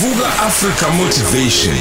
Vuka 0.00 0.28
Africa 0.46 0.90
Motivation. 0.90 1.76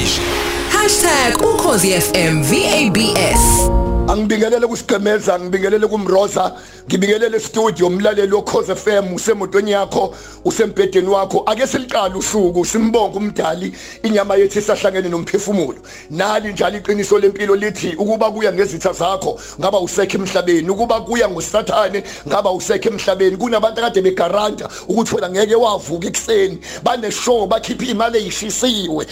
#ukhozifm 1.43 2.43
VABS 2.43 3.69
angibingelele 4.13 4.67
kusigqemeza 4.67 5.39
ngibingelele 5.39 5.87
kumroza 5.87 6.53
ngibingelele 6.87 7.39
studio 7.39 7.87
umlaleli 7.87 8.33
okhoze 8.33 8.75
FM 8.75 9.13
usemotweni 9.13 9.71
yakho 9.71 10.15
usembhedeni 10.45 11.07
wakho. 11.07 11.43
Ake 11.45 11.67
siliqala 11.67 12.15
usuku 12.15 12.65
simbonga 12.65 13.17
umdali 13.17 13.73
inyama 14.03 14.35
yethu 14.35 14.59
isahlangene 14.59 15.09
nomphefumulo. 15.09 15.77
Nali 16.09 16.53
njalo 16.53 16.77
iqiniso 16.77 17.19
lempilo 17.19 17.55
lithi 17.55 17.95
ukuba 17.97 18.31
kuya 18.31 18.53
ngezitha 18.53 18.93
zakho 18.93 19.39
ngaba 19.59 19.79
usekhe 19.79 20.17
emhlabeni. 20.17 20.69
Ukuba 20.69 21.01
kuya 21.01 21.29
ngosathane 21.29 22.03
ngaba 22.27 22.51
usekhe 22.51 22.89
emhlabeni. 22.89 23.37
Kunabantu 23.37 23.79
akade 23.81 24.01
begaranta 24.01 24.69
ukuthi 24.87 25.15
wena 25.15 25.29
ngeke 25.29 25.55
wavuka 25.55 26.07
ekseni 26.07 26.59
baneshow 26.83 27.47
bakhipha 27.47 27.85
imali 27.85 28.17
eyishisiwe. 28.17 29.07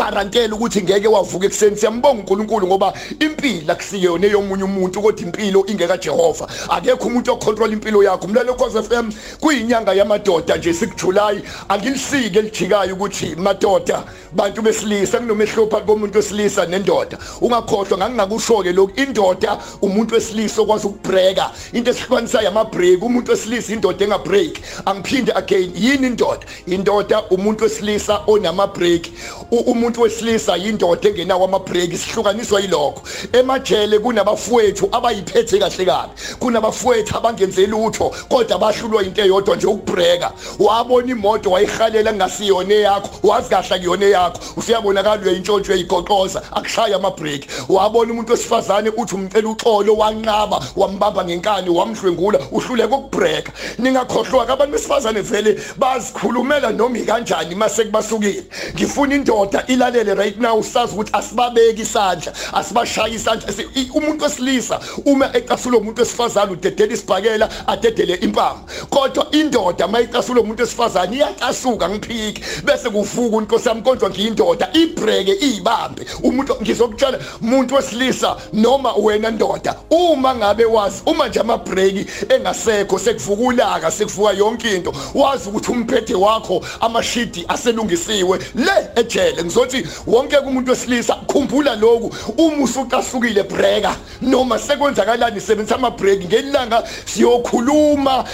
Begarantela 0.00 0.54
ukuthi 0.54 0.82
ngeke 0.82 1.08
wavuka 1.08 1.46
ekseni 1.46 1.76
siyambonga 1.76 2.20
uNkulunkulu 2.20 2.66
ngoba 2.66 2.92
impilo 3.20 3.72
akusiyona 3.72 4.26
eyomunye 4.26 4.64
umuntu 4.64 5.02
kodwa 5.02 5.20
impilo 5.20 5.64
ingeka 5.66 5.96
Jehova. 5.98 6.48
Akekho 6.68 7.08
umuntu 7.08 7.32
ocontrol 7.32 7.72
impilo 7.72 8.02
yakho. 8.02 8.26
Umlalo 8.26 8.54
cause 8.54 8.82
FM 8.82 9.12
kuyinyanga 9.40 9.92
yamadoda 9.92 10.56
nje 10.56 10.74
sikuJuly 10.74 11.42
angilisike 11.68 12.38
elijikayo 12.38 12.94
ukuthi 12.94 13.36
madoda 13.36 14.04
bantu 14.32 14.62
besilisa 14.62 15.18
kunomehluko 15.18 15.70
phakathi 15.70 15.86
komuntu 15.86 16.18
wesilisa 16.18 16.66
nendoda. 16.66 17.18
Ungakhohlwa 17.40 17.98
ngangingakusho 17.98 18.62
ke 18.62 18.72
lokhu 18.72 19.00
indoda 19.00 19.58
umuntu 19.82 20.14
wesilisa 20.14 20.62
okwazi 20.62 20.86
ukubreaka 20.86 21.50
into 21.72 21.90
esihlukanisa 21.90 22.42
yama 22.42 22.64
break 22.64 23.02
umuntu 23.02 23.30
wesilisa 23.30 23.72
indoda 23.72 24.04
enga 24.04 24.18
break 24.18 24.60
angiphinde 24.86 25.32
again 25.32 25.72
yini 25.74 26.06
indoda? 26.06 26.46
Indoda 26.66 27.22
umuntu 27.30 27.64
wesilisa 27.64 28.22
onama 28.26 28.66
break 28.66 29.10
umuntu 29.50 30.00
wesilisa 30.00 30.56
yindoda 30.56 31.08
engenawo 31.08 31.44
ama 31.44 31.58
break 31.58 31.92
sihlukaniswa 31.96 32.60
yilokho. 32.60 33.02
Emajele 33.32 33.98
kunabafowethu 33.98 34.88
abayiphethe 34.92 35.58
kahle 35.58 35.84
kabi. 35.84 36.12
Kunabafowethu 36.38 37.16
abangenze 37.16 37.66
lutho 37.66 38.14
kodwa 38.28 38.58
bahlulwa 38.58 39.02
into 39.02 39.22
eyodwa 39.22 39.56
nje 39.56 39.66
ukubreaka 39.66 40.32
wabona 40.58 41.12
imoto 41.12 41.50
wayihalela 41.50 42.12
ngasiyone 42.12 42.80
yakho 42.80 43.10
wazi 43.22 43.48
kahle 43.50 43.78
kuyone 43.78 44.10
yakho 44.10 44.40
usiyabonakala 44.56 45.22
uyintshontsho 45.22 45.72
eyigoqoza 45.72 46.42
akushaya 46.52 46.96
ama 46.96 47.10
break 47.10 47.42
wabona 47.68 48.12
umuntu 48.12 48.32
wesifazane 48.32 48.90
uthi 48.96 49.14
umcela 49.14 49.48
uxolo 49.48 49.94
wanqaba 49.96 50.62
wambamba 50.76 51.24
ngenkani 51.24 51.70
wamhlwengula 51.70 52.38
uhluleka 52.52 52.96
ukubreaka 52.96 53.52
ningakhohlwa 53.78 54.48
abantu 54.48 54.72
besifazane 54.72 55.20
vele 55.20 55.60
bazikhulumela 55.76 56.70
noma 56.70 56.98
ikanjani 56.98 57.54
mase 57.54 57.84
kubasukile. 57.84 58.44
Ngifuna 58.74 59.14
indoda 59.14 59.39
ilalele 59.66 60.14
right 60.14 60.40
now 60.40 60.62
sazi 60.62 60.92
ukuthi 60.94 61.10
asibabeki 61.12 61.82
isandla 61.82 62.32
asibashaya 62.52 63.14
isandla. 63.14 63.48
Umuntu 63.94 64.24
wesilisa 64.24 64.80
uma 65.04 65.36
ecasula 65.36 65.78
umuntu 65.78 66.00
wesifazane 66.00 66.52
udedela 66.52 66.92
isibhakela 66.92 67.48
adedele 67.66 68.14
impama 68.14 68.60
kodwa 68.90 69.26
indoda 69.30 69.88
mayicasula 69.88 70.40
umuntu 70.40 70.62
wesifazane 70.62 71.16
iyacasuka 71.16 71.88
ngiphiki 71.88 72.42
bese 72.64 72.90
kuvuka 72.90 73.36
unkosi 73.36 73.68
yami 73.68 73.82
kodwa 73.82 74.10
ngiyindoda 74.10 74.68
ibreke 74.72 75.36
izibambe 75.40 76.06
umuntu 76.22 76.56
ngizokutshela 76.62 77.18
umuntu 77.42 77.74
wesilisa 77.74 78.36
noma 78.52 78.92
wena 78.94 79.30
ndoda 79.30 79.76
uma 79.90 80.34
ngabe 80.34 80.64
wazi 80.64 81.02
uma 81.06 81.28
nje 81.28 81.40
ama 81.40 81.56
break 81.56 82.06
engasekho 82.28 82.98
sekuvuka 82.98 83.42
ulaka 83.42 83.90
sekuvuka 83.90 84.32
yonke 84.32 84.76
into 84.76 84.92
wazi 85.14 85.48
ukuthi 85.48 85.72
umphethe 85.72 86.14
wakho 86.14 86.62
amashidi 86.80 87.44
aselungisiwe 87.48 88.38
le 88.54 88.88
ejele 89.30 89.44
ngizothi 89.44 89.86
wonke 90.06 90.36
umuntu 90.38 90.70
wesilisa 90.70 91.14
khumbula 91.14 91.76
lokhu 91.76 92.14
uma 92.38 92.64
usucasukile 92.64 93.42
breka. 93.42 93.96
Noma 94.22 94.58
sekwenzakalani 94.58 95.40
sebenzisa 95.40 95.74
ama 95.74 95.90
break 95.90 96.24
ngelanga 96.24 96.82
siyokhuluma 97.04 98.24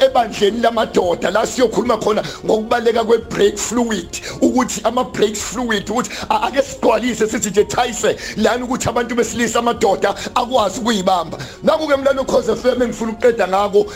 ebandleni 0.00 0.60
lamadoda 0.60 1.30
la 1.30 1.46
siyokhuluma 1.46 1.96
khona 1.96 2.22
ngokubaleka 2.44 3.04
kwe 3.04 3.18
break 3.18 3.56
fluid 3.56 4.08
ukuthi 4.40 4.80
ama 4.84 5.04
break 5.04 5.34
fluid 5.34 5.90
ukuthi 5.90 6.10
ake 6.28 6.62
sigcwalise 6.62 7.26
sithi 7.26 7.50
nje 7.50 7.64
thayise 7.64 8.16
lana 8.36 8.64
ukuthi 8.64 8.88
abantu 8.88 9.14
besilisa 9.14 9.58
amadoda 9.58 10.14
akwazi 10.34 10.80
ukuyibamba. 10.80 11.38
Nakuke 11.62 11.96
mlalo 11.96 12.24
cause 12.24 12.56
FM 12.56 12.82
engifuna 12.82 13.12
ukuqeda 13.12 13.48
ngako 13.48 13.86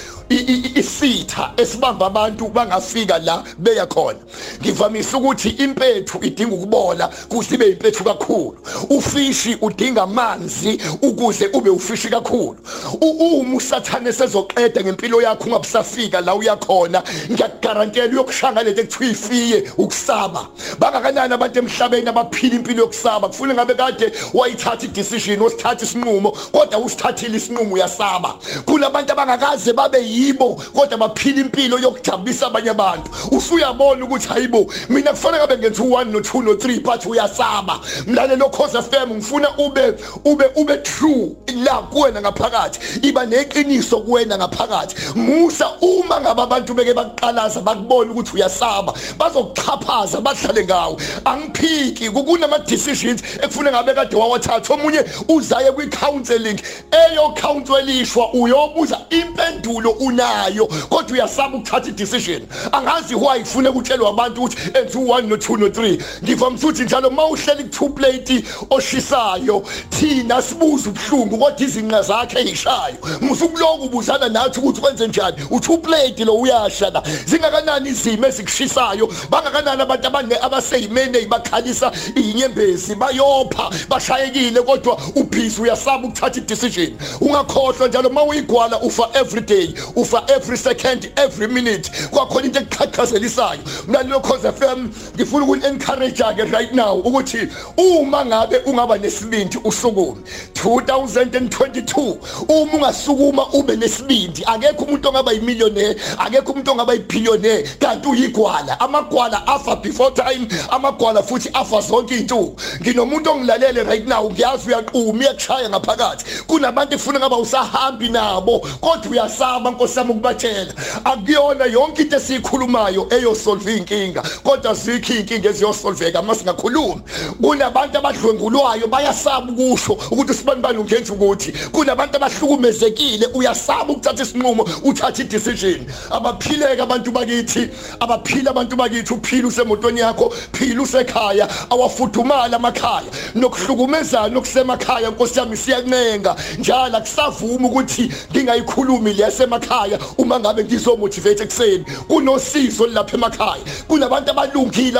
isitha 0.74 1.52
esibamba 1.56 2.06
abantu 2.06 2.48
bangafika 2.48 3.18
la 3.18 3.44
beya 3.58 3.86
khona. 3.86 4.18
Ngivamise 4.60 5.16
ukuthi 5.16 5.48
impethu 5.48 6.15
idinga 6.22 6.54
ukubola 6.54 7.08
kusibe 7.28 7.68
impethu 7.68 8.04
kakhulu. 8.04 8.56
Ufishi 8.90 9.56
udinga 9.60 10.02
amanzi 10.02 10.80
ukuze 11.02 11.46
ube 11.52 11.70
ufishi 11.70 12.08
kakhulu. 12.08 12.56
Uma 13.00 13.56
usathane 13.56 14.12
sezoqeda 14.12 14.80
ngempilo 14.84 15.22
yakho 15.22 15.44
ungabusafika 15.44 16.20
la 16.20 16.34
uyakhona 16.34 17.02
ngiyagarantela 17.30 18.12
uyokushanga 18.12 18.62
lento 18.62 18.80
ekuthiwa 18.80 19.10
ifiye 19.10 19.64
ukusaba. 19.78 20.46
Bangakanani 20.78 21.34
abantu 21.34 21.58
emhlabeni 21.58 22.08
abaphila 22.08 22.56
impilo 22.56 22.82
yokusaba? 22.82 23.28
Kufuna 23.28 23.54
ngabe 23.54 23.74
kade 23.74 24.12
wayithatha 24.34 24.84
idecision 24.84 25.40
wasithatha 25.40 25.84
isinqumo 25.84 26.30
kodwa 26.52 26.78
usithathile 26.78 27.36
isinqumo 27.36 27.74
uyasaba. 27.74 28.34
Kunabantu 28.64 29.12
abangakaze 29.12 29.72
babe 29.72 29.98
yibo 29.98 30.62
kodwa 30.74 30.98
baphila 30.98 31.40
impilo 31.40 31.78
yokujabulisa 31.78 32.46
abanye 32.46 32.70
abantu. 32.70 33.10
Usuyabona 33.30 34.04
ukuthi 34.04 34.28
hayibo 34.28 34.66
mina 34.88 35.10
kufanele 35.10 35.44
ngabe 35.44 35.58
ngenza 35.58 35.82
u1 35.82 36.04
no2 36.12 36.42
no3 36.42 36.82
but 36.82 37.06
uyasaba 37.06 37.80
mlalelo 38.06 38.48
cause 38.50 38.82
FM 38.82 39.10
ngifuna 39.10 39.48
ube 39.58 39.94
ube 40.24 40.44
ube 40.56 40.76
true. 40.76 41.36
La 41.64 41.82
kuwena 41.82 42.20
ngaphakathi 42.20 43.08
iba 43.08 43.26
neqiniso 43.26 44.00
kuwena 44.00 44.38
ngaphakathi. 44.38 44.96
Musa 45.14 45.70
uma 45.80 46.20
ngaba 46.20 46.42
abantu 46.42 46.74
beke 46.74 46.94
bakuqalaza 46.94 47.60
bakubona 47.60 48.10
ukuthi 48.12 48.34
uyasaba 48.34 48.94
bazokuchaphaza 49.18 50.20
bahlale 50.20 50.64
ngawe 50.64 50.96
angiphiki 51.24 52.10
kunama 52.10 52.58
decisions 52.58 53.22
ekufuna 53.42 53.70
ngabe 53.72 53.94
kade 53.94 54.16
wawathatha. 54.16 54.74
Omunye 54.74 55.04
uzaye 55.28 55.72
kwi 55.72 55.86
counseling 55.86 56.60
eyo 56.90 57.34
counselishwa 57.40 58.32
uyobuza 58.32 59.00
impendulo 59.10 59.90
unayo. 59.90 60.66
Kodwa 60.66 61.12
uyasaba 61.12 61.56
ukuthatha 61.56 61.88
i-decision. 61.88 62.42
Angazi 62.72 63.14
why 63.14 63.40
kufune 63.40 63.70
kutshelwa 63.70 64.10
abantu 64.10 64.42
ukuthi 64.42 64.56
enza 64.74 64.98
u1 64.98 65.28
no2 65.28 65.58
no3 65.86 66.02
ngivamisa 66.24 66.66
ukuthi 66.66 66.82
njalo 66.82 67.10
mawuhleli 67.10 67.62
ku2 67.64 67.88
plate 67.90 68.44
oshisayo 68.70 69.62
thina 69.90 70.42
sibuza 70.42 70.90
ubhlungu 70.90 71.38
kodwa 71.38 71.60
izinqa 71.66 72.02
zakhe 72.02 72.38
eyishayo 72.38 72.96
musukuloku 73.20 73.84
ubuzana 73.84 74.28
nathi 74.28 74.60
ukuthi 74.60 74.80
kwenze 74.80 75.08
njani? 75.08 75.36
U2 75.50 75.78
plate 75.78 76.24
lo 76.24 76.34
uyasha 76.34 76.90
la 76.90 77.02
zingakanani 77.26 77.88
izimo 77.88 78.26
ezikushisayo 78.26 79.08
bangakanani 79.30 79.82
abantu 79.82 80.06
abane 80.06 80.36
abaseyimene 80.42 81.18
ibakhalisa 81.18 81.92
inyembezi 82.16 82.94
bayopha 82.94 83.70
bashayekile 83.88 84.62
kodwa 84.62 84.98
ubhizi 85.14 85.62
uyasaba 85.62 86.08
ukuthatha 86.08 86.38
i-decision. 86.38 86.96
Ungakhohlwa 87.20 87.88
njalo 87.88 88.10
mawuyigwala 88.10 88.80
ufa 88.80 89.08
every 89.14 89.40
day 89.40 89.74
ufa 89.96 90.24
every 90.28 90.56
second 90.56 91.12
every 91.16 91.48
minute. 91.48 91.90
Kwakhona 92.10 92.46
into 92.46 92.60
ekuqhaqhazelisayo. 92.60 93.60
Mlaleli 93.88 94.10
lokhoza 94.10 94.52
FM 94.52 94.88
ngifuna 95.16 95.44
ukuni 95.44 95.66
encourage 95.76 96.22
ke 96.36 96.44
right 96.52 96.72
now 96.72 96.96
ukuthi 97.04 97.48
uma 97.76 98.24
ngabe 98.24 98.56
ungaba 98.66 98.98
nesibindi 98.98 99.58
usukume 99.64 100.20
2022 100.54 102.16
uma 102.48 102.72
ungasukuma 102.76 103.46
ube 103.52 103.76
nesibindi 103.76 104.44
akekho 104.44 104.84
umuntu 104.84 105.08
ongaba 105.08 105.32
yimillionaire 105.32 106.00
akekho 106.18 106.52
umuntu 106.52 106.70
ongaba 106.70 106.92
yibillionaire 106.92 107.68
kanti 107.78 108.08
uyigwala. 108.08 108.80
Amagwala 108.80 109.46
afa 109.46 109.76
before 109.76 110.10
time 110.10 110.48
amagwala 110.70 111.22
futhi 111.22 111.50
afa 111.54 111.80
zonke 111.80 112.14
izinto 112.14 112.54
nginomuntu 112.80 113.30
ongilalele 113.30 113.84
right 113.84 114.06
now 114.06 114.30
ngiyazi 114.30 114.68
uyaqhuma 114.68 115.18
uyakushaya 115.18 115.68
ngaphakathi. 115.68 116.24
Kunabantu 116.46 116.94
efuna 116.94 117.18
ngaba 117.18 117.36
usahambi 117.38 118.08
nabo 118.08 118.58
kodwa 118.80 119.10
uyasaba 119.10 119.70
nkosi 119.70 119.98
yami 119.98 120.10
ukubatshela. 120.10 120.72
Akuyona 121.04 121.64
yonke 121.64 122.02
into 122.02 122.16
esikhulumayo 122.16 123.06
eyosolve 123.10 123.76
inkinga 123.76 124.22
kodwa 124.42 124.74
zikho 124.74 125.14
inkinga 125.14 125.52
eziyosolveka 125.66 126.22
mase 126.22 126.44
ngakhuluma 126.44 127.00
kunabantu 127.42 127.98
abadlwengulwayo 127.98 128.86
bayasaba 128.86 129.52
ukusho 129.52 129.92
ukuthi 130.10 130.32
isibanibani 130.32 130.78
ungenza 130.78 131.12
ukuthi. 131.12 131.52
Kunabantu 131.72 132.16
abahlukumezekile 132.16 133.26
uyasaba 133.34 133.92
ukuthatha 133.92 134.22
isinqumo 134.22 134.68
uthatha 134.84 135.22
i-decision. 135.22 135.86
Abaphileke 136.10 136.82
abantu 136.82 137.10
bakithi 137.12 137.68
abaphila 138.00 138.50
abantu 138.50 138.76
bakithi 138.76 139.14
uphila 139.14 139.48
usemotweni 139.48 140.00
yakho 140.00 140.32
phila 140.52 140.82
usekhaya 140.82 141.48
awafudumala 141.70 142.56
amakhaya. 142.56 143.10
Nokuhlukumezana 143.34 144.28
nokusemakhaya 144.28 145.10
nkosi 145.10 145.38
yami 145.38 145.56
siyancenga. 145.56 146.36
Njalo 146.58 146.96
akusavuma 146.96 147.68
ukuthi 147.68 148.10
ngingayikhulumi 148.32 149.12
liyasemakhaya 149.12 149.98
uma 150.18 150.40
ngabe 150.40 150.64
ngizomotivate 150.64 151.42
ekseni 151.42 151.84
kunosizo 152.08 152.86
lapha 152.86 153.16
emakhaya. 153.16 153.64
Kunabantu 153.88 154.30
abalungile 154.30 154.98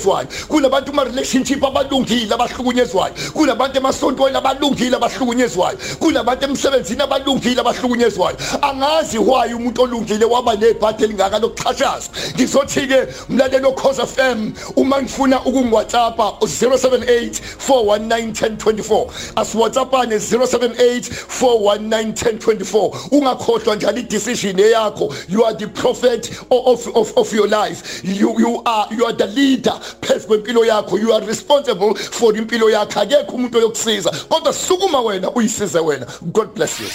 abahlukunyezwayo. 0.00 0.28
Kunabantu 0.48 0.92
ma 0.92 1.04
relationship 1.04 1.64
abalungile 1.64 2.34
abahlukunyezwayo. 2.34 3.14
Kunabantu 3.32 3.78
emasontweni 3.78 4.36
abalungile 4.36 4.96
abahlukunyezwayo. 4.96 5.78
Kunabantu 5.98 6.44
emsebenzini 6.44 7.02
abalungile 7.02 7.60
abahlukunyezwayo. 7.60 8.36
Angazi 8.62 9.18
why 9.18 9.54
umuntu 9.54 9.82
olungile 9.82 10.24
waba 10.24 10.56
nebhadi 10.56 11.04
elingaka 11.04 11.38
lokuxhashazwa 11.38 12.14
ngizothi 12.34 12.86
ke 12.86 13.06
mlalelo 13.28 13.72
Khoza 13.72 14.06
FM 14.06 14.52
uma 14.76 15.02
ngifuna 15.02 15.40
ukungiwhatsappa 15.40 16.36
078 16.40 17.40
419 17.68 18.56
1024 18.56 19.06
asiwhatsappane 19.36 20.16
078 20.16 21.10
419 21.40 22.12
1024 22.38 22.90
ungakhohlwa 23.10 23.76
njalo 23.76 23.98
i-decision 23.98 24.58
yakho 24.58 25.14
you 25.28 25.46
are 25.46 25.54
the 25.56 25.66
prophet 25.66 26.30
of, 26.50 26.86
of, 26.96 27.12
of 27.16 27.32
your 27.32 27.48
life. 27.48 28.02
You, 28.04 28.38
you, 28.38 28.62
are, 28.64 28.86
you 28.90 29.06
are 29.06 29.12
the 29.12 29.26
leader 29.26 29.78
phezu 30.00 30.26
kwempilo 30.26 30.64
yakho 30.64 30.98
you 30.98 31.14
are 31.14 31.26
responsible 31.26 31.94
for 31.94 32.36
impilo 32.36 32.70
yakho. 32.70 33.00
Akekho 33.00 33.32
umuntu 33.32 33.58
oyokusiza 33.58 34.10
kodwa 34.28 34.52
sukuma 34.52 35.00
wena 35.00 35.30
uyisize 35.30 35.78
wena. 35.78 36.06
God 36.22 36.48
bless 36.54 36.80
you. 36.80 36.86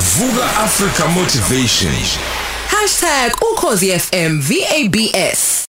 Vuka 0.00 0.56
Africa 0.56 1.08
Motivation. 1.08 1.92
#ukhozifm 3.52 4.40
VABS 4.40 5.57